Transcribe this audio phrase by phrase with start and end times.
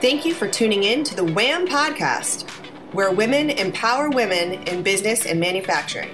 [0.00, 2.48] Thank you for tuning in to the WHAM podcast,
[2.92, 6.10] where women empower women in business and manufacturing.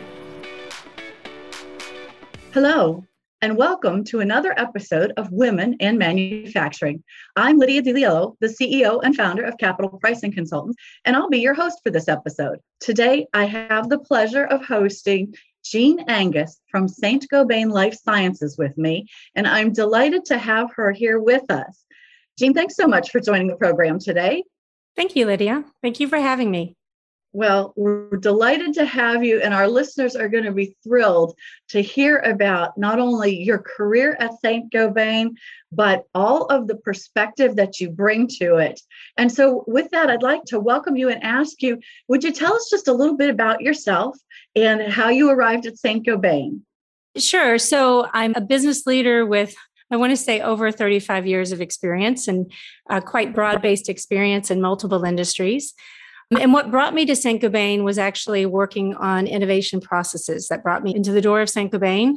[2.55, 3.05] Hello,
[3.42, 7.05] and welcome to another episode of Women in Manufacturing.
[7.36, 11.53] I'm Lydia DiLiello, the CEO and founder of Capital Pricing Consultants, and I'll be your
[11.53, 12.61] host for this episode.
[12.80, 17.27] Today, I have the pleasure of hosting Jean Angus from St.
[17.30, 21.84] Gobain Life Sciences with me, and I'm delighted to have her here with us.
[22.39, 24.43] Jean, thanks so much for joining the program today.
[24.96, 25.65] Thank you, Lydia.
[25.83, 26.75] Thank you for having me.
[27.33, 31.37] Well, we're delighted to have you, and our listeners are going to be thrilled
[31.70, 34.73] to hear about not only your career at St.
[34.73, 35.30] Gobain,
[35.73, 38.80] but all of the perspective that you bring to it.
[39.16, 42.55] And so, with that, I'd like to welcome you and ask you would you tell
[42.55, 44.16] us just a little bit about yourself
[44.55, 46.06] and how you arrived at St.
[46.06, 46.61] Gobain?
[47.16, 47.59] Sure.
[47.59, 49.56] So, I'm a business leader with
[49.91, 52.51] I want to say over 35 years of experience and
[52.91, 55.75] uh, quite broad based experience in multiple industries.
[56.41, 60.83] And what brought me to Saint Gobain was actually working on innovation processes that brought
[60.83, 62.14] me into the door of Saint Gobain.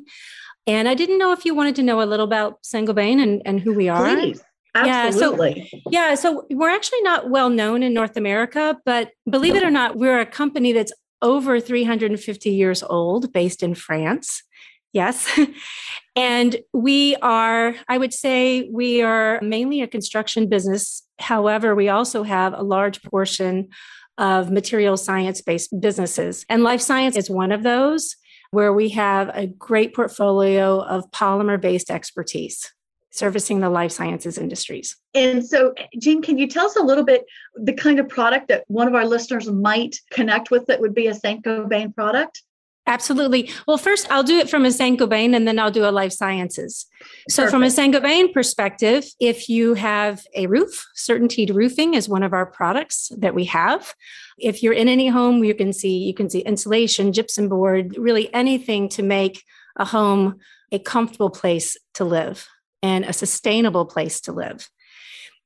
[0.65, 3.41] And I didn't know if you wanted to know a little about Saint Gobain and,
[3.45, 4.15] and who we are.
[4.15, 4.41] Please.
[4.75, 5.69] Absolutely.
[5.71, 6.15] Yeah so, yeah.
[6.15, 10.19] So we're actually not well known in North America, but believe it or not, we're
[10.19, 14.43] a company that's over 350 years old, based in France.
[14.93, 15.29] Yes.
[16.15, 21.03] and we are, I would say, we are mainly a construction business.
[21.19, 23.69] However, we also have a large portion
[24.17, 26.45] of material science based businesses.
[26.49, 28.15] And life science is one of those
[28.51, 32.71] where we have a great portfolio of polymer based expertise
[33.17, 34.95] servicing the life sciences industries.
[35.15, 38.63] And so, Jean, can you tell us a little bit the kind of product that
[38.67, 42.43] one of our listeners might connect with that would be a Saint Gobain product?
[42.87, 43.51] Absolutely.
[43.67, 46.13] Well, first, I'll do it from a Saint Gobain and then I'll do a life
[46.13, 46.85] sciences.
[47.29, 47.51] So, Perfect.
[47.51, 52.33] from a Saint Gobain perspective, if you have a roof, CertainTeed Roofing is one of
[52.33, 53.93] our products that we have.
[54.39, 58.33] If you're in any home, you can see you can see insulation, gypsum board, really
[58.33, 59.43] anything to make
[59.75, 60.39] a home
[60.71, 62.47] a comfortable place to live
[62.83, 64.69] and a sustainable place to live.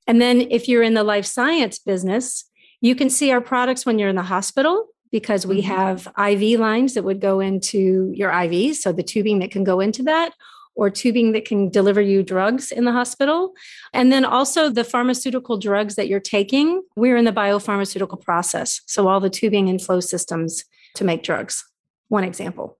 [0.08, 2.46] And then if you're in the life science business,
[2.82, 5.72] you can see our products when you're in the hospital because we mm-hmm.
[5.72, 9.80] have IV lines that would go into your IVs, so the tubing that can go
[9.80, 10.34] into that,
[10.76, 13.54] or tubing that can deliver you drugs in the hospital.
[13.94, 18.82] And then also the pharmaceutical drugs that you're taking, we're in the biopharmaceutical process.
[18.86, 20.64] So all the tubing and flow systems
[20.96, 21.66] to make drugs.
[22.08, 22.78] One example.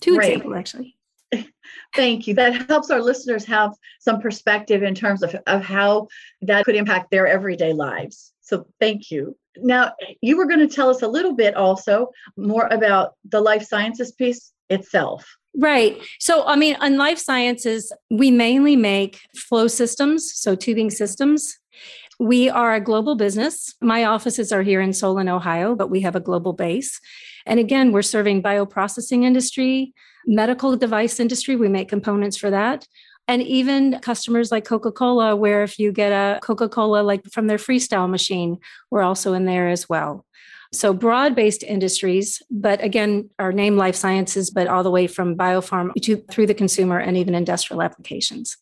[0.00, 0.32] Two Great.
[0.32, 0.96] examples, actually.
[1.94, 2.34] Thank you.
[2.34, 6.08] That helps our listeners have some perspective in terms of, of how
[6.42, 8.32] that could impact their everyday lives.
[8.46, 9.36] So thank you.
[9.56, 13.64] Now, you were going to tell us a little bit also more about the life
[13.64, 15.26] sciences piece itself.
[15.58, 15.98] Right.
[16.20, 21.58] So, I mean, on life sciences, we mainly make flow systems, so tubing systems.
[22.20, 23.74] We are a global business.
[23.80, 27.00] My offices are here in Solon, Ohio, but we have a global base.
[27.46, 29.92] And again, we're serving bioprocessing industry,
[30.26, 31.56] medical device industry.
[31.56, 32.86] We make components for that
[33.28, 38.08] and even customers like Coca-Cola where if you get a Coca-Cola like from their freestyle
[38.08, 38.58] machine
[38.90, 40.24] we're also in there as well.
[40.72, 45.92] So broad-based industries but again our name life sciences but all the way from biopharm
[46.02, 48.56] to through the consumer and even industrial applications.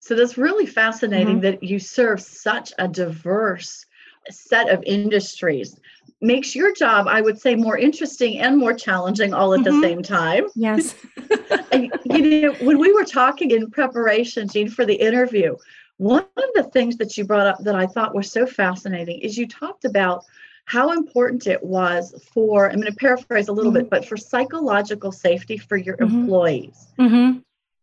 [0.00, 1.58] So that's really fascinating mm-hmm.
[1.58, 3.84] that you serve such a diverse
[4.30, 5.78] set of industries
[6.20, 9.80] makes your job, I would say, more interesting and more challenging all at mm-hmm.
[9.80, 10.46] the same time.
[10.54, 10.94] Yes.
[11.72, 15.56] and, you know, when we were talking in preparation, Jean, for the interview,
[15.96, 19.36] one of the things that you brought up that I thought was so fascinating is
[19.36, 20.24] you talked about
[20.64, 23.82] how important it was for, I'm going to paraphrase a little mm-hmm.
[23.82, 26.20] bit, but for psychological safety for your mm-hmm.
[26.20, 26.88] employees.
[26.98, 27.38] Mm-hmm.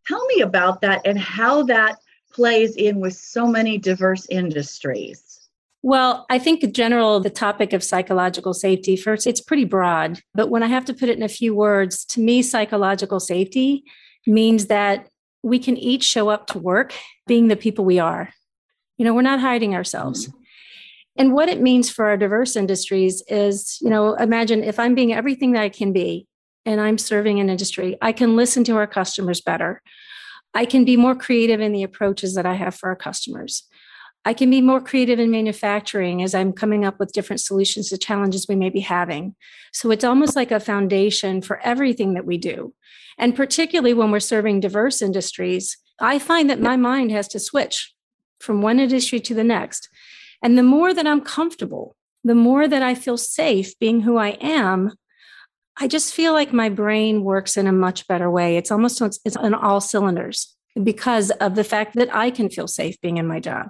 [0.08, 1.98] Tell me about that and how that
[2.31, 5.27] plays in with so many diverse industries.
[5.84, 10.20] Well, I think in general, the topic of psychological safety, first, it's pretty broad.
[10.34, 13.84] But when I have to put it in a few words, to me, psychological safety
[14.26, 15.08] means that
[15.44, 16.94] we can each show up to work
[17.28, 18.34] being the people we are.
[18.98, 20.28] You know, we're not hiding ourselves.
[20.28, 20.38] Mm-hmm.
[21.20, 25.13] And what it means for our diverse industries is, you know, imagine if I'm being
[25.13, 26.28] everything that I can be
[26.66, 29.81] and I'm serving an industry, I can listen to our customers better.
[30.54, 33.63] I can be more creative in the approaches that I have for our customers.
[34.27, 37.97] I can be more creative in manufacturing as I'm coming up with different solutions to
[37.97, 39.38] challenges we may be having.
[39.71, 42.74] So it's almost like a foundation for everything that we do.
[43.18, 47.95] And particularly when we're serving diverse industries, I find that my mind has to switch
[48.41, 49.88] from one industry to the next.
[50.44, 51.95] And the more that I'm comfortable,
[52.25, 54.91] the more that I feel safe being who I am,
[55.79, 58.57] I just feel like my brain works in a much better way.
[58.57, 60.53] It's almost it's on all cylinders
[60.83, 63.69] because of the fact that I can feel safe being in my job.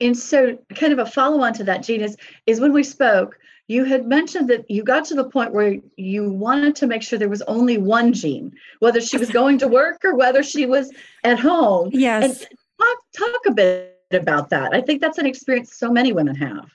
[0.00, 2.16] And so, kind of a follow on to that, Jean, is,
[2.46, 3.38] is when we spoke,
[3.70, 7.18] you had mentioned that you got to the point where you wanted to make sure
[7.18, 10.90] there was only one Jean whether she was going to work or whether she was
[11.22, 11.90] at home.
[12.00, 12.24] Yes.
[12.24, 12.48] And
[12.80, 14.74] talk, talk a bit about that.
[14.74, 16.68] I think that's an experience so many women have.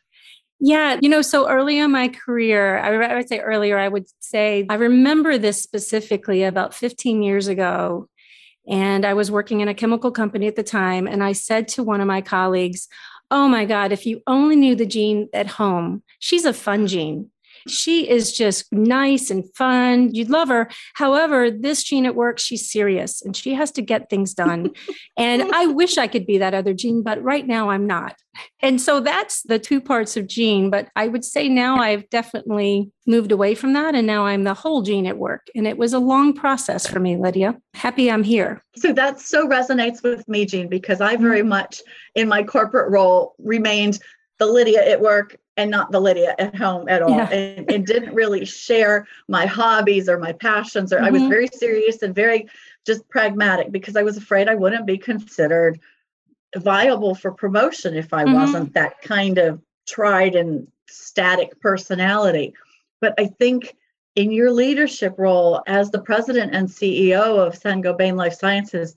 [0.60, 4.66] Yeah, you know, so early in my career, I would say earlier, I would say
[4.70, 8.08] I remember this specifically about 15 years ago.
[8.68, 11.08] And I was working in a chemical company at the time.
[11.08, 12.88] And I said to one of my colleagues,
[13.32, 17.32] Oh my God, if you only knew the Jean at home, she's a fun Jean.
[17.68, 20.14] She is just nice and fun.
[20.14, 20.70] You'd love her.
[20.94, 24.72] However, this Jean at work, she's serious and she has to get things done.
[25.18, 28.16] and I wish I could be that other Jean, but right now I'm not.
[28.62, 30.70] And so that's the two parts of Jean.
[30.70, 33.96] But I would say now I've definitely moved away from that.
[33.96, 35.48] And now I'm the whole Jean at work.
[35.56, 37.58] And it was a long process for me, Lydia.
[37.74, 38.62] Happy I'm here.
[38.76, 41.50] So that so resonates with me, Jean, because I very mm-hmm.
[41.50, 41.82] much
[42.16, 44.00] in my corporate role remained
[44.38, 47.30] the Lydia at work and not the Lydia at home at all, yeah.
[47.30, 50.92] and, and, didn't really share my hobbies or my passions.
[50.92, 51.06] Or mm-hmm.
[51.06, 51.32] I was mm-hmm.
[51.32, 52.48] very serious and very
[52.86, 55.80] just pragmatic because I was afraid I wouldn't be considered
[56.58, 58.34] viable for promotion if I mm-hmm.
[58.34, 62.54] wasn't that kind of tried and static personality.
[63.02, 63.76] But I think
[64.16, 68.96] in your leadership role as the president and CEO of Saint-Gobain Life Sciences,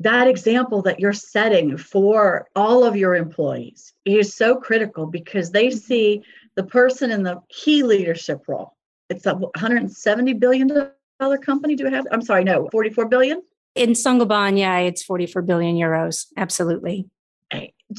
[0.00, 5.68] that example that you're setting for all of your employees is so critical because they
[5.68, 5.78] mm-hmm.
[5.78, 6.22] see
[6.54, 8.76] the person in the key leadership role.
[9.08, 10.90] It's a 170 billion
[11.20, 11.76] dollar company.
[11.76, 12.06] Do I have?
[12.10, 13.42] I'm sorry, no, 44 billion.
[13.74, 16.26] In Saint-Gobain, yeah, it's 44 billion euros.
[16.36, 17.08] Absolutely.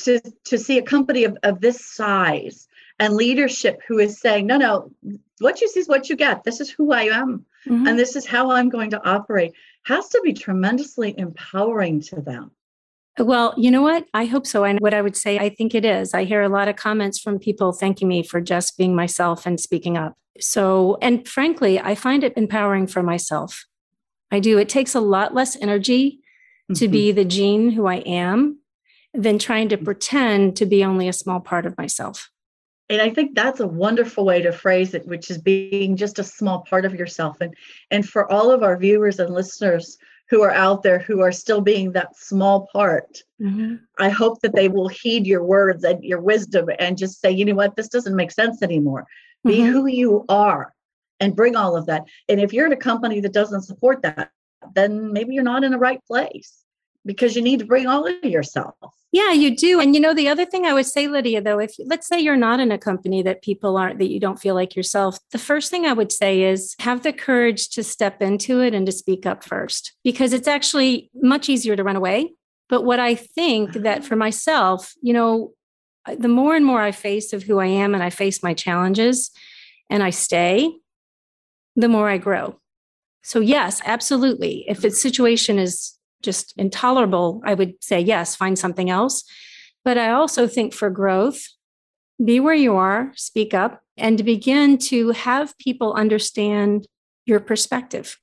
[0.04, 2.68] To to see a company of, of this size
[3.00, 4.92] and leadership who is saying, no, no,
[5.40, 6.44] what you see is what you get.
[6.44, 7.88] This is who I am, mm-hmm.
[7.88, 9.54] and this is how I'm going to operate
[9.88, 12.52] has to be tremendously empowering to them.
[13.18, 14.06] Well, you know what?
[14.14, 14.64] I hope so.
[14.64, 16.14] And what I would say, I think it is.
[16.14, 19.60] I hear a lot of comments from people thanking me for just being myself and
[19.60, 20.16] speaking up.
[20.40, 23.66] So, and frankly, I find it empowering for myself.
[24.30, 24.60] I do.
[24.60, 26.20] It takes a lot less energy
[26.70, 26.74] mm-hmm.
[26.76, 28.60] to be the Jean who I am
[29.14, 32.30] than trying to pretend to be only a small part of myself.
[32.90, 36.24] And I think that's a wonderful way to phrase it, which is being just a
[36.24, 37.38] small part of yourself.
[37.42, 37.54] And
[37.92, 39.98] and for all of our viewers and listeners
[40.30, 43.76] who are out there who are still being that small part, mm-hmm.
[43.98, 47.46] I hope that they will heed your words and your wisdom and just say, you
[47.46, 49.06] know what, this doesn't make sense anymore.
[49.46, 49.50] Mm-hmm.
[49.50, 50.74] Be who you are
[51.20, 52.04] and bring all of that.
[52.30, 54.32] And if you're in a company that doesn't support that,
[54.76, 56.64] then maybe you're not in the right place
[57.08, 58.76] because you need to bring all of yourself.
[59.12, 59.80] Yeah, you do.
[59.80, 62.36] And you know, the other thing I would say, Lydia, though, if let's say you're
[62.36, 65.72] not in a company that people aren't, that you don't feel like yourself, the first
[65.72, 69.26] thing I would say is have the courage to step into it and to speak
[69.26, 72.34] up first, because it's actually much easier to run away.
[72.70, 73.80] But what I think uh-huh.
[73.84, 75.54] that for myself, you know,
[76.18, 79.32] the more and more I face of who I am and I face my challenges
[79.90, 80.70] and I stay,
[81.76, 82.60] the more I grow.
[83.24, 84.66] So, yes, absolutely.
[84.68, 89.24] If a situation is just intolerable, I would say, yes, find something else.
[89.86, 91.42] But I also think for growth,
[92.24, 96.88] be where you are, speak up, and begin to have people understand
[97.26, 98.18] your perspective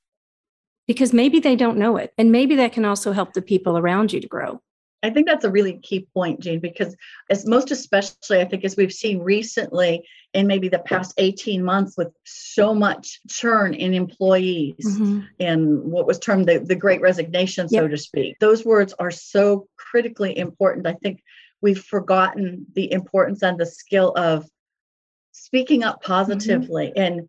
[0.87, 2.12] because maybe they don't know it.
[2.19, 4.61] And maybe that can also help the people around you to grow.
[5.04, 6.96] I think that's a really key point, Jean, because
[7.28, 11.96] as most especially, I think as we've seen recently in maybe the past 18 months
[11.96, 15.20] with so much churn in employees mm-hmm.
[15.38, 17.82] and what was termed the, the great resignation, yep.
[17.82, 18.38] so to speak.
[18.40, 20.87] Those words are so critically important.
[20.87, 21.23] I think
[21.61, 24.49] we've forgotten the importance and the skill of
[25.32, 27.02] speaking up positively mm-hmm.
[27.02, 27.28] and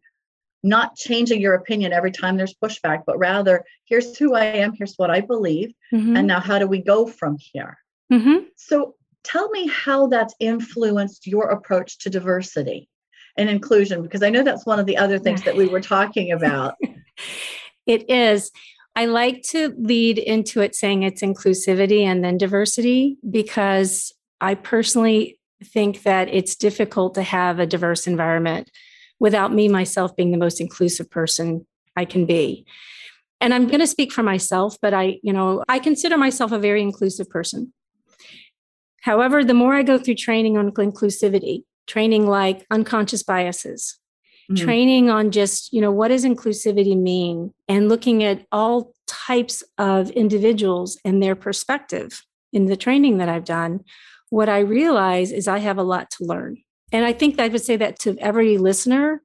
[0.65, 4.95] not changing your opinion every time there's pushback, but rather, here's who I am, here's
[4.95, 6.17] what I believe, mm-hmm.
[6.17, 7.77] and now how do we go from here?
[8.11, 8.45] Mm-hmm.
[8.57, 12.89] So, tell me how that's influenced your approach to diversity
[13.37, 16.31] and inclusion, because I know that's one of the other things that we were talking
[16.31, 16.75] about.
[17.85, 18.51] it is.
[18.97, 25.37] I like to lead into it saying it's inclusivity and then diversity because I personally
[25.63, 28.71] think that it's difficult to have a diverse environment
[29.19, 32.65] without me myself being the most inclusive person I can be.
[33.41, 36.59] And I'm going to speak for myself, but I, you know, I consider myself a
[36.59, 37.73] very inclusive person.
[39.01, 43.99] However, the more I go through training on inclusivity, training like unconscious biases,
[44.49, 44.63] mm-hmm.
[44.63, 50.09] training on just, you know, what does inclusivity mean and looking at all types of
[50.11, 53.81] individuals and their perspective in the training that I've done,
[54.29, 56.57] what I realize is I have a lot to learn.
[56.91, 59.21] And I think I would say that to every listener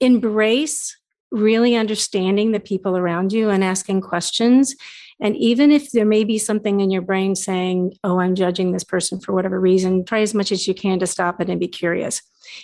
[0.00, 0.96] embrace
[1.30, 4.74] really understanding the people around you and asking questions
[5.20, 8.84] And even if there may be something in your brain saying, oh, I'm judging this
[8.84, 11.68] person for whatever reason, try as much as you can to stop it and be
[11.68, 12.22] curious.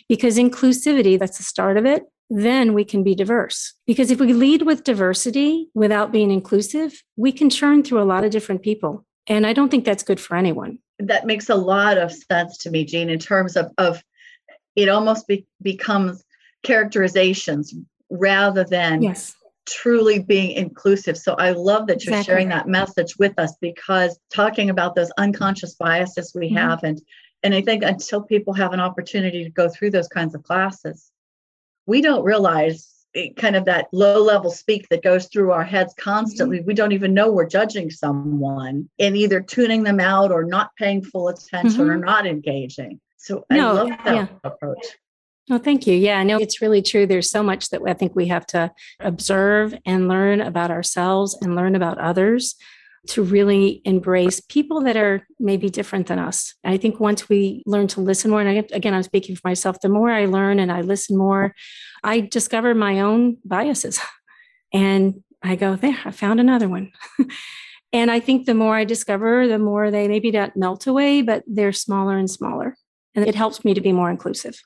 [0.09, 3.75] Because inclusivity, that's the start of it, then we can be diverse.
[3.87, 8.25] Because if we lead with diversity without being inclusive, we can churn through a lot
[8.25, 9.05] of different people.
[9.27, 10.79] And I don't think that's good for anyone.
[10.99, 14.03] That makes a lot of sense to me, Jean, in terms of, of
[14.77, 16.25] it almost be, becomes
[16.63, 17.75] characterizations
[18.11, 19.35] rather than yes.
[19.67, 21.17] truly being inclusive.
[21.17, 22.33] So I love that you're Exactly.
[22.33, 26.59] sharing that message with us because talking about those unconscious biases we Mhm.
[26.59, 27.01] have and
[27.43, 31.13] and I think until people have an opportunity to go through those kinds of classes,
[31.87, 35.95] we don't realize it, kind of that low level speak that goes through our heads
[35.99, 36.61] constantly.
[36.63, 41.03] We don't even know we're judging someone and either tuning them out or not paying
[41.05, 43.01] full attention or not engaging.
[43.27, 44.27] So I No, love that yeah.
[44.45, 44.87] approach.
[45.51, 45.97] Oh, thank you.
[45.97, 47.07] Yeah, no, it's really true.
[47.07, 51.57] There's so much that I think we have to observe and learn about ourselves and
[51.57, 52.55] learn about others
[53.09, 56.55] to really embrace people that are maybe different than us.
[56.65, 59.89] I think once we learn to listen more, and again, I'm speaking for myself, the
[59.89, 61.53] more I learn and I listen more,
[62.05, 64.01] I discover my own biases.
[64.73, 66.91] And I go, there, I found another one.
[67.93, 71.45] and I think the more I discover, the more they maybe don't melt away, but
[71.47, 72.77] they're smaller and smaller.
[73.17, 74.63] And it helps me to be more inclusive.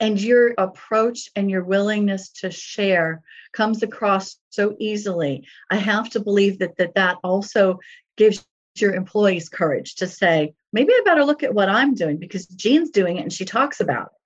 [0.00, 3.22] and your approach and your willingness to share
[3.52, 5.46] comes across so easily.
[5.70, 7.78] I have to believe that that, that also
[8.16, 8.44] gives
[8.76, 12.90] your employees courage to say maybe i better look at what i'm doing because jean's
[12.90, 14.18] doing it and she talks about it.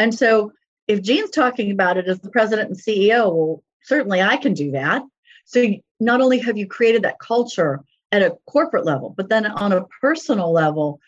[0.00, 0.52] And so
[0.86, 4.70] if jean's talking about it as the president and ceo well certainly i can do
[4.70, 5.02] that.
[5.46, 5.66] So
[5.98, 7.80] not only have you created that culture
[8.12, 11.00] at a corporate level but then on a personal level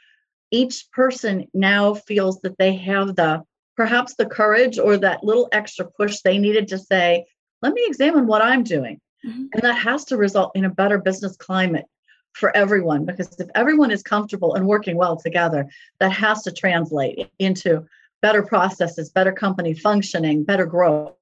[0.51, 3.43] each person now feels that they have the
[3.77, 7.25] perhaps the courage or that little extra push they needed to say,
[7.63, 9.01] let me examine what I'm doing.
[9.25, 9.49] Mhm.
[9.53, 11.87] And that has to result in a better business climate
[12.33, 17.31] for everyone because if everyone is comfortable and working well together, that has to translate
[17.39, 17.87] into
[18.23, 21.15] better processes, better company functioning, better growth.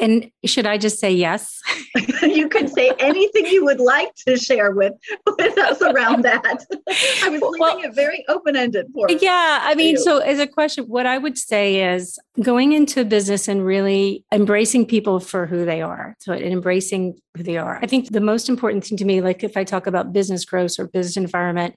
[0.00, 1.60] And should I just say yes?
[2.22, 4.94] you can say anything you would like to share with,
[5.26, 6.64] with us around that.
[7.22, 9.10] I was leaving Well- it very open ended for.
[9.10, 13.46] Yeah, I mean, so as a question, what I would say is going into business
[13.46, 16.16] and really embracing people for who they are.
[16.20, 17.78] So and embracing who they are.
[17.82, 20.78] I think the most important thing to me, like if I talk about business growth
[20.78, 21.76] or business environment,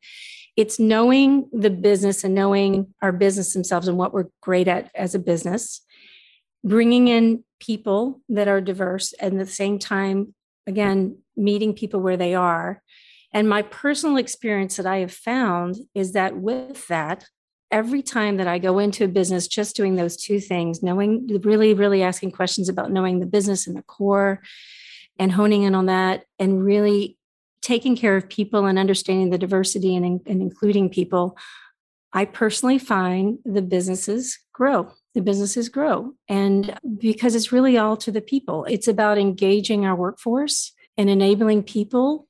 [0.55, 5.15] it's knowing the business and knowing our business themselves and what we're great at as
[5.15, 5.81] a business,
[6.63, 10.33] bringing in people that are diverse and at the same time,
[10.67, 12.81] again, meeting people where they are.
[13.31, 17.25] And my personal experience that I have found is that with that,
[17.71, 21.73] every time that I go into a business, just doing those two things, knowing, really,
[21.73, 24.41] really asking questions about knowing the business and the core
[25.17, 27.17] and honing in on that and really
[27.61, 31.37] taking care of people and understanding the diversity and, and including people,
[32.11, 34.91] I personally find the businesses grow.
[35.13, 36.13] The businesses grow.
[36.27, 41.63] And because it's really all to the people, it's about engaging our workforce and enabling
[41.63, 42.27] people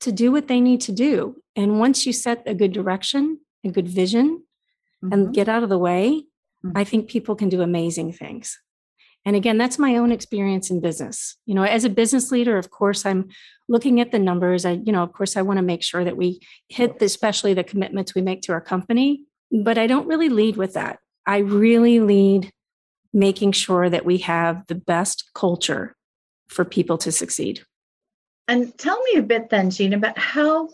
[0.00, 1.42] to do what they need to do.
[1.56, 4.44] And once you set a good direction, a good vision,
[5.02, 5.12] Mhm.
[5.12, 6.26] and get out of the way,
[6.64, 6.72] Mhm.
[6.74, 8.58] I think people can do amazing things.
[9.26, 11.36] And again, that's my own experience in business.
[11.44, 13.28] You know, as a business leader, of course, I'm
[13.68, 14.64] looking at the numbers.
[14.64, 17.52] I, you know, of course, I want to make sure that we hit, the, especially
[17.52, 19.24] the commitments we make to our company.
[19.52, 21.00] But I don't really lead with that.
[21.26, 22.50] I really lead
[23.12, 25.96] making sure that we have the best culture
[26.48, 27.62] for people to succeed.
[28.48, 30.68] And tell me a bit then, Jean, about how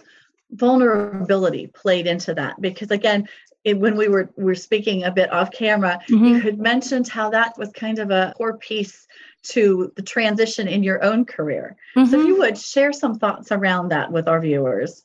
[0.51, 2.61] vulnerability played into that.
[2.61, 3.29] Because again,
[3.65, 6.41] it, when we were were speaking a bit off camera, you Mhm.
[6.41, 9.07] had mentioned how that was kind of a core piece
[9.43, 11.77] to the transition in your own career.
[11.95, 15.05] So if you would share some thoughts around that with our viewers.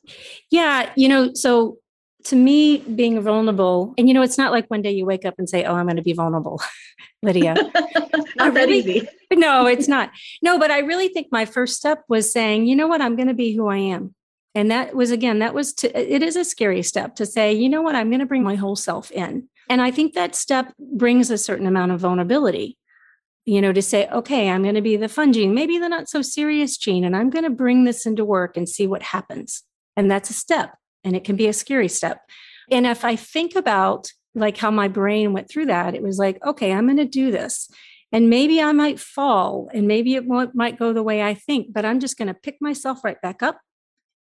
[0.50, 1.78] Yeah, you know, so
[2.24, 5.34] to me, being vulnerable, and you know, it's not like one day you wake up
[5.38, 6.60] and say, Oh, I'm going to be vulnerable,
[7.22, 7.54] Lydia.
[8.36, 9.08] Not really- easy.
[9.32, 10.10] no, it's not.
[10.42, 13.28] No, but I really think my first step was saying, you know what, I'm going
[13.28, 14.14] to be who I am.
[14.54, 17.68] And that was, again, that was to, it is a scary step to say, you
[17.68, 19.48] know what, I'm going to bring my whole self in.
[19.70, 22.76] And I think that step brings a certain amount of vulnerability,
[23.46, 26.08] you know, to say, okay, I'm going to be the fun Jean, maybe the not
[26.08, 29.62] so serious Jean, and I'm going to bring this into work and see what happens.
[29.96, 32.20] And that's a step, and it can be a scary step.
[32.70, 36.44] And if I think about like how my brain went through that, it was like,
[36.44, 37.70] okay, I'm going to do this.
[38.12, 41.84] And maybe I might fall and maybe it might go the way I think, but
[41.84, 43.58] I'm just going to pick myself right back up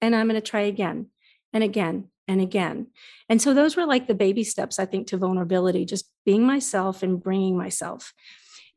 [0.02, 1.08] and I'm going to try again
[1.54, 2.88] and again and again.
[3.28, 7.02] And so those were like the baby steps, I think, to vulnerability, just being myself
[7.02, 8.14] and bringing myself.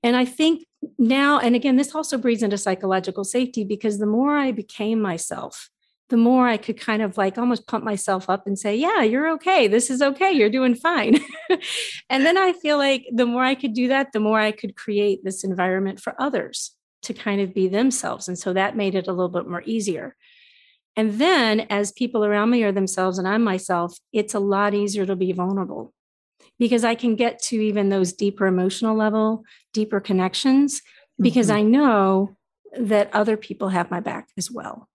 [0.02, 0.64] And I think
[0.98, 5.68] now, and again, this also breeds into psychological safety because the more I became myself,
[6.12, 9.30] the more I could kind of like almost pump myself up and say, Yeah, you're
[9.30, 9.66] okay.
[9.66, 10.30] This is okay.
[10.30, 11.18] You're doing fine.
[12.10, 14.76] and then I feel like the more I could do that, the more I could
[14.76, 16.72] create this environment for others
[17.04, 18.28] to kind of be themselves.
[18.28, 20.14] And so that made it a little bit more easier.
[20.96, 25.06] And then as people around me are themselves and I'm myself, it's a lot easier
[25.06, 25.94] to be vulnerable
[26.58, 30.82] because I can get to even those deeper emotional level, deeper connections,
[31.18, 31.56] because mm-hmm.
[31.56, 32.36] I know
[32.78, 34.90] that other people have my back as well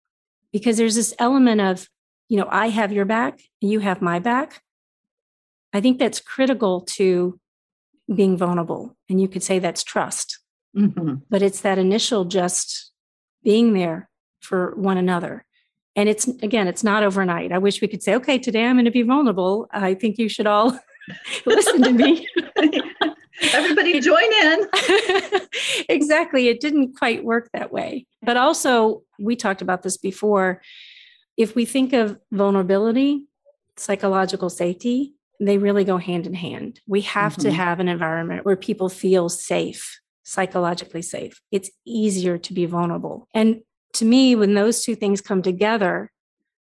[0.51, 1.87] because there's this element of,
[2.29, 4.61] you know, I have your back, and you have my back.
[5.73, 7.39] I think that's critical to
[8.13, 8.95] being vulnerable.
[9.09, 10.39] And you could say that's trust,
[10.75, 11.15] mm-hmm.
[11.29, 12.91] but it's that initial just
[13.43, 15.45] being there for one another.
[15.95, 17.51] And it's, again, it's not overnight.
[17.51, 19.67] I wish we could say, okay, today I'm going to be vulnerable.
[19.71, 20.77] I think you should all
[21.45, 22.27] listen to me.
[23.53, 24.67] Everybody join in.
[25.89, 26.47] exactly.
[26.47, 28.05] It didn't quite work that way.
[28.23, 30.61] But also, we talked about this before.
[31.35, 33.25] If we think of vulnerability,
[33.75, 36.81] psychological safety, they really go hand in hand.
[36.87, 37.43] We have mm-hmm.
[37.43, 41.39] to have an environment where people feel safe, psychologically safe.
[41.51, 43.27] It's easier to be vulnerable.
[43.33, 43.61] And
[43.93, 46.11] to me, when those two things come together,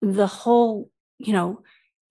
[0.01, 1.63] the whole, you know,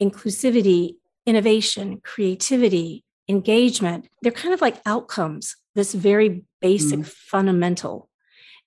[0.02, 0.96] inclusivity,
[1.26, 7.10] innovation, creativity, engagement, they're kind of like outcomes, this very basic mm-hmm.
[7.32, 8.10] fundamental.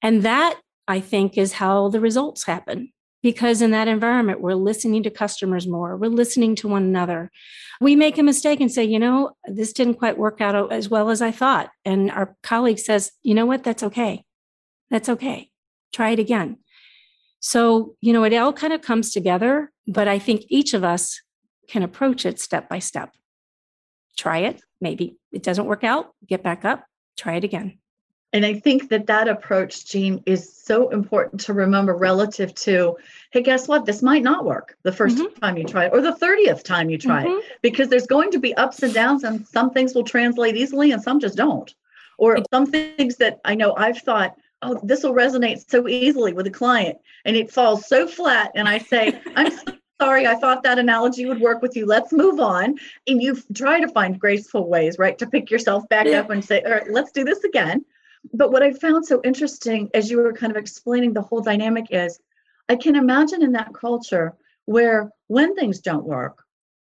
[0.03, 2.93] And that I think is how the results happen.
[3.23, 7.31] Because in that environment, we're listening to customers more, we're listening to one another.
[7.81, 11.11] We make a mistake and say, you know, this didn't quite work out as well
[11.11, 11.71] as I thought.
[11.85, 14.25] And our colleague says, you know what, that's okay.
[14.91, 15.51] That's okay.
[15.93, 16.59] Try it again.
[17.41, 21.21] So, you know, it all kind of comes together, but I think each of us
[21.69, 23.11] can approach it step by step
[24.17, 24.63] try it.
[24.81, 26.85] Maybe it doesn't work out, get back up,
[27.17, 27.79] try it again.
[28.33, 32.97] And I think that that approach, Jean, is so important to remember relative to,
[33.31, 33.87] hey, guess what?
[33.87, 35.41] This might not work the 1st mm-hmm.
[35.41, 37.39] time you try it or the 30th time you try mm-hmm.
[37.39, 40.93] it because there's going to be ups and downs and some things will translate easily
[40.93, 41.75] and some just don't.
[42.19, 46.47] Or some things that I know I've thought, oh, this will resonate so easily with
[46.47, 48.53] a client and it falls so flat.
[48.55, 49.53] And I say, I'm
[50.01, 51.87] sorry, I thought that analogy would work with you.
[51.87, 52.77] Let's move on.
[53.07, 56.21] And you try to find graceful ways, right, to pick yourself back yeah.
[56.21, 57.85] up and say, all right, let's do this again.
[58.33, 61.87] But what I found so interesting as you were kind of explaining the whole dynamic
[61.91, 62.19] is
[62.69, 66.43] I can imagine in that culture where when things don't work,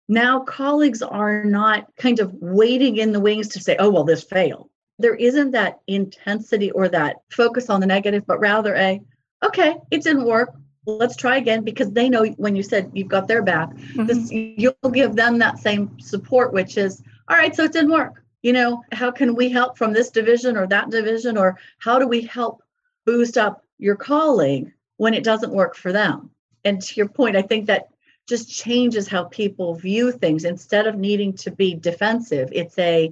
[0.08, 4.24] now colleagues are not kind of waiting in the wings to say, oh, well, this
[4.24, 4.70] failed.
[4.98, 9.02] There isn't that intensity or that focus on the negative, but rather a,
[9.44, 13.28] okay, it didn't work let's try again because they know when you said you've got
[13.28, 14.06] their back mm-hmm.
[14.06, 18.24] this you'll give them that same support which is all right so it didn't work.
[18.43, 22.08] You know how can we help from this division or that division or how do
[22.08, 22.62] we help
[23.06, 26.30] boost up your colleague when it doesn't work for them?
[26.63, 27.89] And to your point i think that
[28.28, 30.45] just changes how people view things.
[30.45, 33.12] Instead of needing to be defensive it's a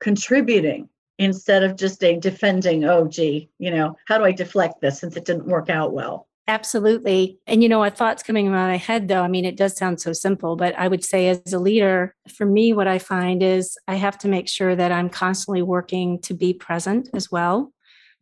[0.00, 4.98] contributing instead of just a defending oh gee you know how do i deflect this
[5.00, 7.40] since it didn't work out well Absolutely.
[7.46, 9.22] And you know, a thought's coming in my head though.
[9.22, 12.46] I mean, it does sound so simple, but I would say as a leader, for
[12.46, 16.34] me, what I find is I have to make sure that I'm constantly working to
[16.34, 17.72] be present as well.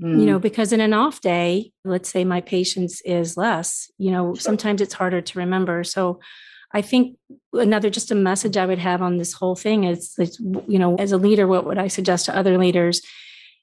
[0.02, 0.20] Mm.
[0.20, 0.42] You know, mm.
[0.42, 4.40] because in an off day, let's say my patience is less, you know, sure.
[4.40, 5.84] sometimes it's harder to remember.
[5.84, 6.18] So
[6.72, 7.16] I think
[7.52, 10.96] another just a message I would have on this whole thing is, is you know,
[10.96, 13.02] as a leader, what would I suggest to other leaders?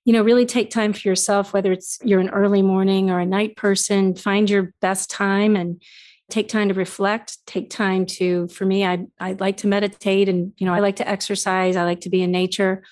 [0.06, 3.26] You know really take time for yourself whether it's you're an early morning or a
[3.26, 5.82] night person find your best time and
[6.30, 10.54] take time to reflect take time to for me i i like to meditate and
[10.58, 12.84] you know i like to exercise i like to be in nature.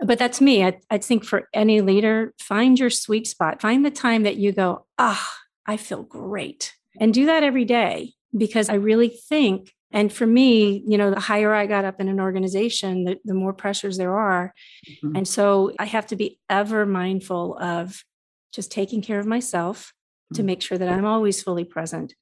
[0.00, 0.64] But that's me.
[0.64, 3.62] I, I think for any leader find your sweet spot.
[3.62, 5.32] Find the time that you go ah
[5.66, 6.74] i feel great.
[7.00, 11.20] And do that every day because i really think and for me, you know, the
[11.20, 14.52] higher I got up in an organization, the, the more pressures there are.
[14.88, 15.16] Mm-hmm.
[15.16, 18.02] And so I have to be ever mindful of
[18.52, 19.92] just taking care of myself
[20.32, 20.34] mm-hmm.
[20.34, 22.12] to make sure that I'm always fully present,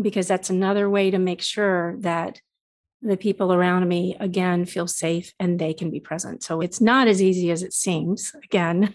[0.00, 2.40] because that's another way to make sure that
[3.02, 6.42] the people around me, again, feel safe and they can be present.
[6.42, 8.94] So it's not as easy as it seems, again.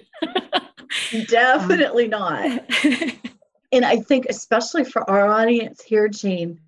[1.27, 2.63] Definitely um, not.
[3.71, 6.61] and I think, especially for our audience here, Jean,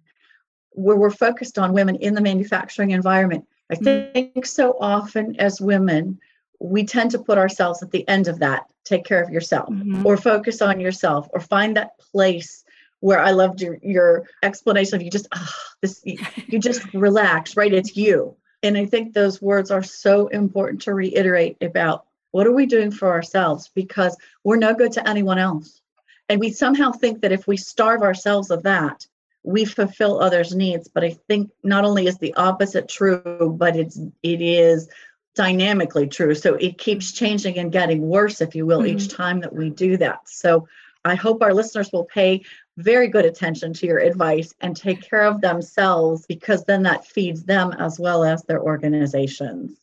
[0.72, 3.46] where we're focused on women in the manufacturing environment.
[3.70, 4.14] I mm-hmm.
[4.14, 6.20] think so often as women,
[6.60, 8.66] we tend to put ourselves at the end of that.
[8.86, 10.06] Take care of yourself, mm-hmm.
[10.06, 12.64] or focus on yourself, or find that place
[13.02, 17.74] where I loved your, your explanation of you just ah, this you just relax, right?
[17.74, 18.36] It's you.
[18.62, 22.92] And I think those words are so important to reiterate about what are we doing
[22.92, 25.82] for ourselves because we're no good to anyone else.
[26.28, 29.08] And we somehow think that if we starve ourselves of that,
[29.50, 34.00] we fulfill others' needs, but I think not only is the opposite true, but it's
[34.22, 34.90] it is
[35.36, 36.36] dynamically true.
[36.36, 38.98] So it keeps changing and getting worse, if you will, mm-hmm.
[38.98, 40.28] each time that we do that.
[40.28, 40.68] So
[41.04, 42.44] I hope our listeners will pay
[42.78, 47.44] very good attention to your advice and take care of themselves because then that feeds
[47.44, 49.80] them as well as their organizations.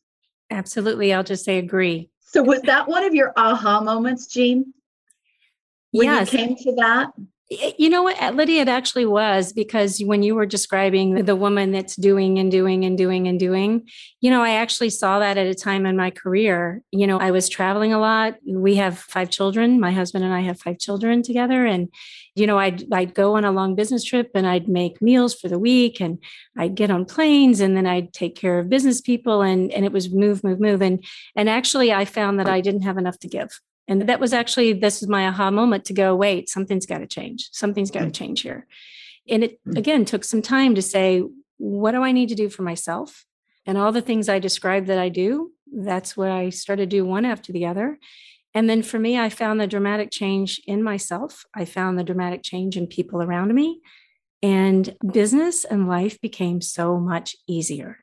[0.51, 1.13] Absolutely.
[1.13, 2.09] I'll just say agree.
[2.21, 4.73] So was that one of your aha moments, Jean?
[5.91, 6.33] When yes.
[6.33, 7.13] you came to that?
[7.49, 11.95] You know what, Lydia, it actually was because when you were describing the woman that's
[11.95, 13.89] doing and doing and doing and doing,
[14.21, 16.83] you know, I actually saw that at a time in my career.
[16.91, 18.35] You know, I was traveling a lot.
[18.45, 19.79] We have five children.
[19.79, 21.65] My husband and I have five children together.
[21.67, 21.89] And,
[22.37, 25.49] you know, I'd, I'd go on a long business trip and I'd make meals for
[25.49, 26.23] the week and
[26.57, 29.93] I'd get on planes and then I'd take care of business people and, and it
[29.93, 30.83] was move, move, move.
[30.83, 31.03] And,
[31.35, 33.59] and actually I found that I didn't have enough to give.
[33.89, 37.07] And that was actually, this is my aha moment to go, wait, something's got to
[37.07, 37.49] change.
[37.53, 38.15] Something's got to mm.
[38.15, 38.67] change here.
[39.29, 39.79] And it, mm.
[39.79, 41.23] again, took some time to say,
[41.57, 43.25] what do I need to do for myself?
[43.65, 47.05] And all the things I described that I do, that's what I started to do
[47.07, 47.99] one after the other.
[48.55, 51.45] And then for me, I found the dramatic change in myself.
[51.55, 53.81] I found the dramatic change in people around me.
[54.43, 57.99] And business and life became so much easier.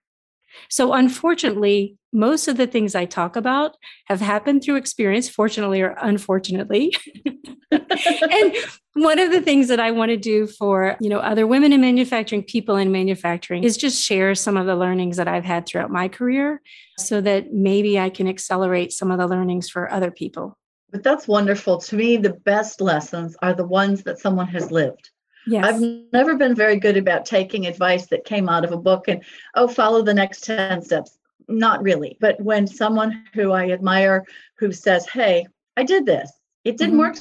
[0.69, 5.95] So, unfortunately, most of the things I talk about have happened through experience, fortunately or
[6.01, 6.95] unfortunately.
[7.71, 8.55] and
[8.93, 11.81] one of the things that I want to do for, you know, other women in
[11.81, 15.89] manufacturing, people in manufacturing is just share some of the learnings that I've had throughout
[15.89, 16.61] my career
[16.99, 20.57] so that maybe I can accelerate some of the learnings for other people.
[20.91, 21.79] But that's wonderful.
[21.79, 25.09] To me, the best lessons are the ones that someone has lived.
[25.45, 25.65] Yes.
[25.65, 25.81] I've
[26.13, 29.23] never been very good about taking advice that came out of a book and,
[29.55, 31.17] oh, follow the next 10 steps.
[31.47, 32.17] Not really.
[32.21, 34.25] But when someone who I admire
[34.55, 36.31] who says, hey, I did this,
[36.63, 36.99] it didn't mm-hmm.
[36.99, 37.17] work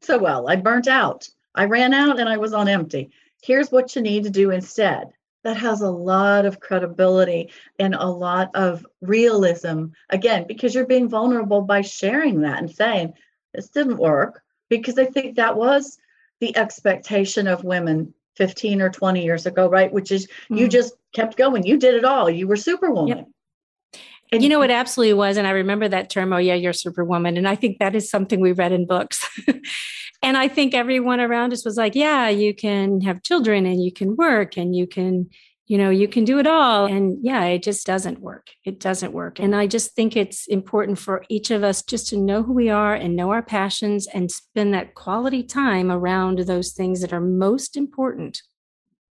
[0.00, 0.48] so well.
[0.48, 1.28] I burnt out.
[1.54, 3.10] I ran out and I was on empty.
[3.42, 5.10] Here's what you need to do instead.
[5.44, 9.86] That has a lot of credibility and a lot of realism.
[10.10, 13.12] Again, because you're being vulnerable by sharing that and saying,
[13.54, 14.42] this didn't work.
[14.68, 15.98] Because I think that was
[16.40, 19.92] the expectation of women 15 or 20 years ago, right?
[19.92, 20.56] Which is mm-hmm.
[20.56, 21.66] you just kept going.
[21.66, 22.28] You did it all.
[22.28, 23.18] You were superwoman.
[23.18, 23.26] Yep.
[24.32, 25.36] And you know, it absolutely was.
[25.36, 27.36] And I remember that term, oh, yeah, you're superwoman.
[27.36, 29.24] And I think that is something we read in books.
[30.22, 33.92] and I think everyone around us was like, yeah, you can have children and you
[33.92, 35.30] can work and you can,
[35.66, 36.86] you know, you can do it all.
[36.86, 38.50] And yeah, it just doesn't work.
[38.64, 39.40] It doesn't work.
[39.40, 42.70] And I just think it's important for each of us just to know who we
[42.70, 47.20] are and know our passions and spend that quality time around those things that are
[47.20, 48.42] most important,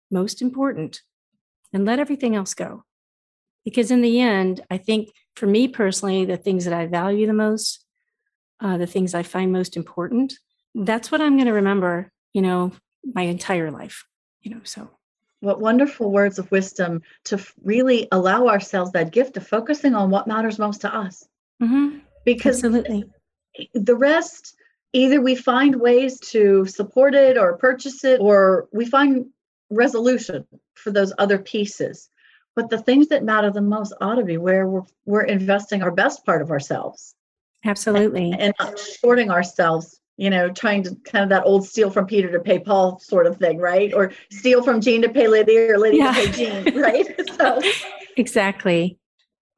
[0.10, 1.02] most important,
[1.74, 2.86] and let everything else go.
[3.66, 7.34] Because in the end, I think for me personally, the things that I value the
[7.34, 7.84] most,
[8.62, 10.34] uh, the things I find most important,
[10.74, 12.72] that's what I'm going to remember, you know,
[13.04, 14.06] my entire life,
[14.40, 14.97] you know, so.
[15.40, 20.28] What wonderful words of wisdom to really allow ourselves that gift of focusing on what
[20.28, 21.28] matters most to us.
[21.62, 22.00] Mm-hmm.
[22.26, 23.06] Because Absolutely.
[23.74, 24.56] the rest,
[24.94, 29.28] either we find ways to support it or purchase it, or we find
[29.70, 30.46] resolution
[30.76, 32.10] for those other pieces.
[32.56, 35.92] But the things that matter the most ought to be where we're, we're investing our
[35.92, 37.14] best part of ourselves.
[37.64, 38.32] Absolutely.
[38.32, 42.08] And, and not shorting ourselves you know, trying to kind of that old steal from
[42.08, 43.94] Peter to pay Paul sort of thing, right?
[43.94, 46.12] Or steal from Jean to pay Lydia or Lydia yeah.
[46.12, 47.22] to pay Jean, right?
[47.38, 47.62] so
[48.18, 48.98] exactly.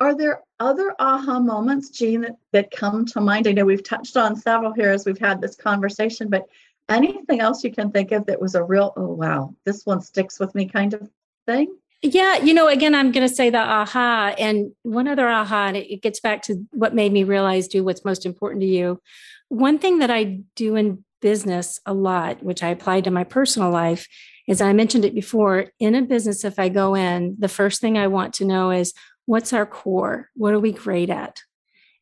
[0.02, 3.48] Are there other aha moments, Jean, that, that come to mind?
[3.48, 6.46] I know we've touched on several here as we've had this conversation, but
[6.90, 10.40] anything else you can think of that was a real, oh wow, this one sticks
[10.40, 11.10] with me kind of
[11.46, 11.74] thing?
[12.02, 14.34] Yeah, you know, again, I'm going to say the aha.
[14.38, 17.84] And one other aha, and it, it gets back to what made me realize do
[17.84, 19.02] what's most important to you
[19.50, 23.72] one thing that I do in business a lot, which I apply to my personal
[23.72, 24.08] life,
[24.48, 27.98] is I mentioned it before in a business, if I go in, the first thing
[27.98, 28.94] I want to know is
[29.26, 30.30] what's our core?
[30.36, 31.42] What are we great at?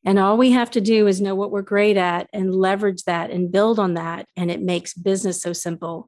[0.06, 3.32] And all we have to do is know what we're great at and leverage that
[3.32, 4.28] and build on that.
[4.38, 6.08] And it makes business so simple.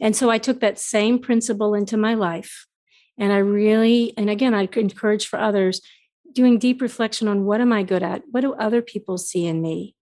[0.00, 2.66] And so I took that same principle into my life.
[3.18, 5.80] And I really, and again, I encourage for others
[6.32, 8.22] doing deep reflection on what am I good at?
[8.30, 9.96] What do other people see in me?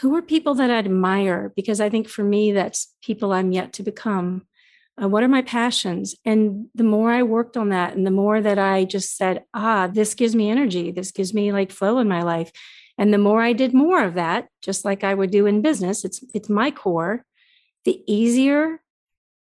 [0.00, 1.52] Who are people that I admire?
[1.54, 4.46] Because I think for me, that's people I'm yet to become.
[5.00, 6.14] Uh, what are my passions?
[6.24, 9.88] And the more I worked on that, and the more that I just said, ah,
[9.88, 12.50] this gives me energy, this gives me like flow in my life.
[12.96, 16.04] And the more I did more of that, just like I would do in business,
[16.04, 17.24] it's it's my core,
[17.84, 18.80] the easier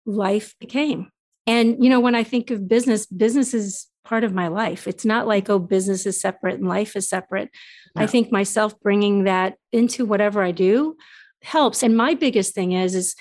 [0.07, 1.11] life became.
[1.47, 4.87] And you know, when I think of business, business is part of my life.
[4.87, 7.51] It's not like, oh, business is separate and life is separate.
[7.97, 10.97] I think myself bringing that into whatever I do
[11.43, 11.83] helps.
[11.83, 13.15] And my biggest thing is, is,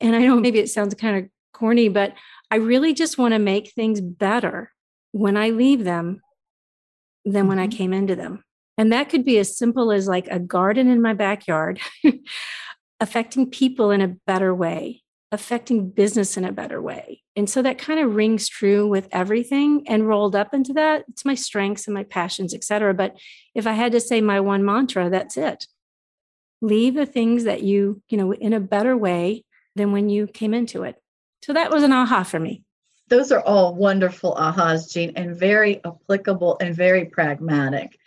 [0.00, 2.14] and I know maybe it sounds kind of corny, but
[2.50, 4.72] I really just want to make things better
[5.12, 6.20] when I leave them
[7.24, 7.76] than when I mm-hmm.
[7.76, 8.44] came into them.
[8.78, 11.80] And that could be as simple as like a garden in my backyard,
[13.00, 17.22] affecting people in a better way, affecting business in a better way.
[17.36, 21.04] And so that kind of rings true with everything and rolled up into that.
[21.08, 22.94] It's my strengths and my passions, et cetera.
[22.94, 23.16] But
[23.54, 25.66] if I had to say my one mantra, that's it.
[26.60, 29.44] Leave the things that you, you know, in a better way
[29.76, 30.96] than when you came into it.
[31.42, 32.64] So that was an aha for me.
[33.08, 37.98] Those are all wonderful ahas, Jean, and very applicable and very pragmatic.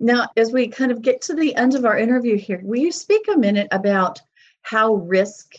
[0.00, 2.92] Now, as we kind of get to the end of our interview here, will you
[2.92, 4.20] speak a minute about
[4.62, 5.54] how risk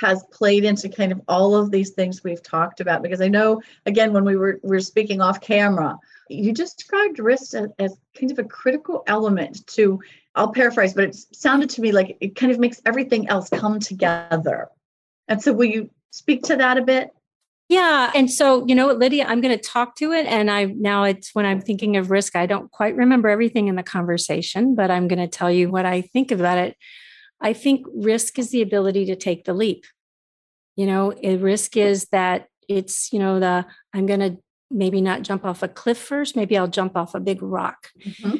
[0.00, 3.02] has played into kind of all of these things we've talked about?
[3.02, 7.18] Because I know, again, when we were, we were speaking off camera, you just described
[7.18, 10.00] risk as, as kind of a critical element to,
[10.34, 13.80] I'll paraphrase, but it sounded to me like it kind of makes everything else come
[13.80, 14.68] together.
[15.26, 17.10] And so, will you speak to that a bit?
[17.68, 18.10] Yeah.
[18.14, 20.26] And so, you know Lydia, I'm going to talk to it.
[20.26, 23.76] And I now it's when I'm thinking of risk, I don't quite remember everything in
[23.76, 26.76] the conversation, but I'm going to tell you what I think about it.
[27.40, 29.84] I think risk is the ability to take the leap.
[30.76, 34.38] You know, a risk is that it's, you know, the I'm going to
[34.70, 37.88] maybe not jump off a cliff first, maybe I'll jump off a big rock.
[38.04, 38.36] Mm-hmm.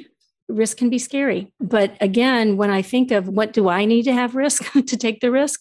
[0.48, 1.52] Risk can be scary.
[1.60, 5.20] But again, when I think of what do I need to have risk to take
[5.20, 5.60] the risk,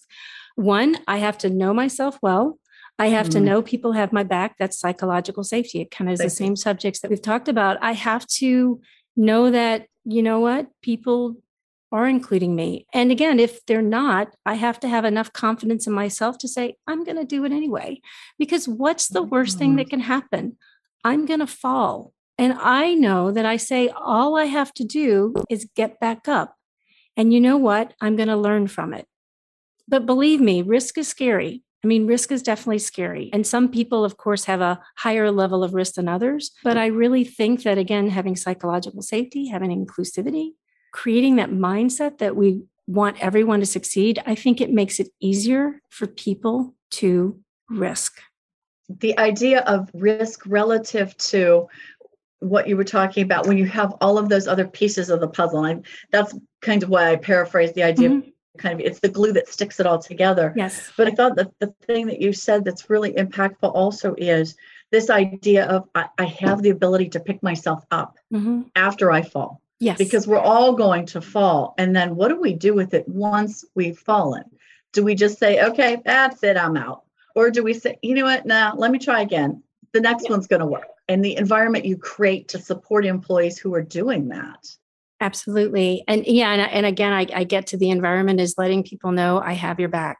[0.56, 2.58] one, I have to know myself well.
[2.98, 4.56] I have mm to know people have my back.
[4.58, 5.80] That's psychological safety.
[5.80, 7.78] It kind of is the same subjects that we've talked about.
[7.80, 8.80] I have to
[9.16, 11.36] know that, you know what, people
[11.90, 12.86] are including me.
[12.92, 16.76] And again, if they're not, I have to have enough confidence in myself to say,
[16.86, 18.00] I'm going to do it anyway.
[18.38, 19.78] Because what's the worst thing mm-hmm.
[19.78, 20.58] that can happen?
[21.04, 22.12] I'm going to fall.
[22.36, 26.54] And I know that I say, all I have to do is get back up.
[27.16, 27.94] And you know what?
[28.00, 29.06] I'm going to learn from it.
[29.88, 31.64] But believe me, risk is scary.
[31.82, 33.30] I mean, risk is definitely scary.
[33.32, 36.50] And some people, of course, have a higher level of risk than others.
[36.62, 40.50] But I really think that, again, having psychological safety, having inclusivity,
[40.92, 45.80] creating that mindset that we want everyone to succeed, I think it makes it easier
[45.90, 48.20] for people to risk.
[48.88, 51.68] The idea of risk relative to
[52.40, 55.28] what you were talking about when you have all of those other pieces of the
[55.28, 55.64] puzzle.
[55.64, 58.28] And I, that's kind of why I paraphrase the idea mm-hmm.
[58.28, 60.52] of kind of it's the glue that sticks it all together.
[60.56, 60.90] Yes.
[60.96, 64.56] But I thought that the thing that you said that's really impactful also is
[64.90, 68.62] this idea of I, I have the ability to pick myself up mm-hmm.
[68.74, 69.60] after I fall.
[69.80, 69.98] Yes.
[69.98, 71.74] Because we're all going to fall.
[71.78, 74.44] And then what do we do with it once we've fallen?
[74.92, 77.02] Do we just say, okay, that's it, I'm out?
[77.36, 79.62] Or do we say, you know what, now let me try again.
[79.92, 80.30] The next yeah.
[80.30, 80.88] one's going to work.
[81.08, 84.66] And the environment you create to support employees who are doing that
[85.20, 86.04] Absolutely.
[86.06, 89.40] And yeah, and, and again, I, I get to the environment is letting people know
[89.40, 90.18] I have your back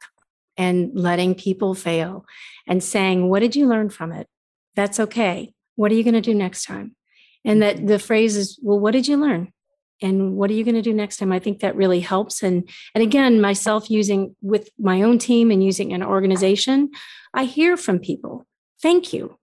[0.57, 2.25] and letting people fail
[2.67, 4.27] and saying, What did you learn from it?
[4.75, 5.53] That's okay.
[5.77, 6.97] What are you going to do next time?
[7.45, 9.53] And that the phrase is, Well, what did you learn?
[10.01, 11.33] And what are you going to do next time?
[11.33, 12.43] I think that really helps.
[12.43, 16.91] And and again, myself using with my own team and using an organization,
[17.35, 18.47] I hear from people,
[18.81, 19.39] thank you.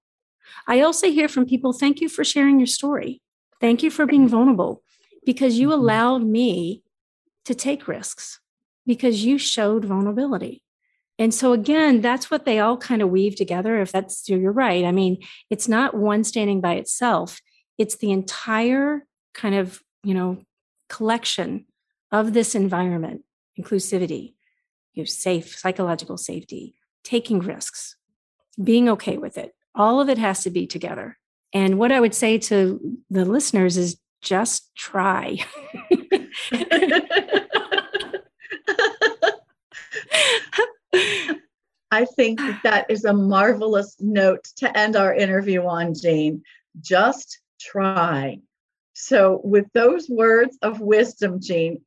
[0.67, 3.21] I also hear from people, thank you for sharing your story.
[3.61, 4.81] Thank you for being vulnerable
[5.25, 5.79] because you mm-hmm.
[5.79, 6.83] allowed me
[7.45, 8.39] to take risks
[8.85, 10.63] because you showed vulnerability.
[11.17, 13.79] And so again, that's what they all kind of weave together.
[13.81, 14.83] If that's you're right.
[14.83, 17.39] I mean, it's not one standing by itself.
[17.77, 20.41] It's the entire kind of, you know,
[20.89, 21.65] collection
[22.11, 23.23] of this environment,
[23.59, 24.33] inclusivity,
[24.93, 27.95] you know, safe, psychological safety, taking risks,
[28.61, 29.53] being okay with it.
[29.73, 31.17] All of it has to be together.
[31.53, 35.37] And what I would say to the listeners is just try.
[41.91, 46.43] I think that, that is a marvelous note to end our interview on, Jane.
[46.81, 47.39] Just
[47.71, 48.39] try.
[48.93, 51.81] So, with those words of wisdom, Jean,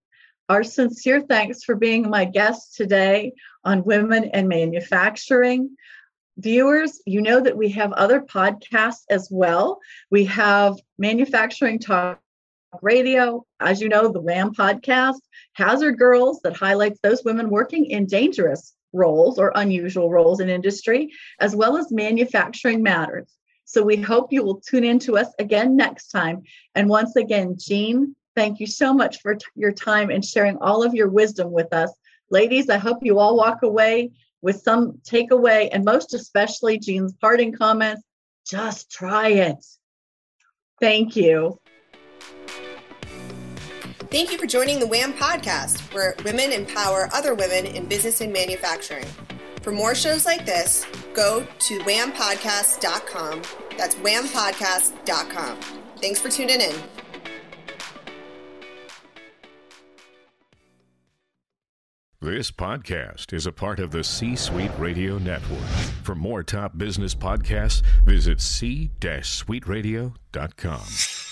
[0.48, 3.32] our sincere thanks for being my guest today
[3.64, 5.76] on Women in Manufacturing
[6.38, 9.80] viewers, you know that we have other podcasts as well.
[10.10, 12.20] We have Manufacturing Talk
[12.80, 15.20] Radio, as you know, the WHAM podcast,
[15.54, 21.12] Hazard Girls, that highlights those women working in dangerous roles or unusual roles in industry,
[21.40, 23.34] as well as Manufacturing Matters.
[23.68, 26.42] So we hope you will tune in to us again next time.
[26.74, 30.82] And once again, Jean, thank you so much for t- your time and sharing all
[30.82, 31.92] of your wisdom with us.
[32.30, 37.52] Ladies, I hope you all walk away with some takeaway and most especially Jean's parting
[37.52, 38.02] comments.
[38.46, 39.62] Just try it.
[40.80, 41.60] Thank you.
[44.10, 48.32] Thank you for joining the WHAM podcast, where women empower other women in business and
[48.32, 49.04] manufacturing.
[49.62, 53.42] For more shows like this, go to whampodcast.com.
[53.76, 55.60] That's whampodcast.com.
[56.00, 56.74] Thanks for tuning in.
[62.20, 65.62] This podcast is a part of the C Suite Radio Network.
[66.02, 71.27] For more top business podcasts, visit c-suiteradio.com.